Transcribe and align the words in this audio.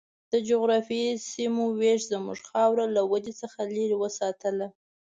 د 0.31 0.33
جغرافیایي 0.49 1.15
سیمو 1.31 1.65
وېش 1.79 2.01
زموږ 2.11 2.39
خاوره 2.49 2.85
له 2.95 3.01
ودې 3.11 3.33
څخه 3.41 3.59
لرې 3.75 3.97
وساتله. 4.03 4.67